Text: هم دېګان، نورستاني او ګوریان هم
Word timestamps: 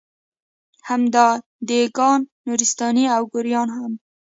هم 0.87 1.01
دېګان، 1.67 2.19
نورستاني 2.47 3.05
او 3.15 3.21
ګوریان 3.33 3.67
هم 3.77 3.93